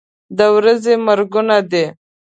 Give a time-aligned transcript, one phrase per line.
[0.37, 1.85] د ورځې مرګونه دي.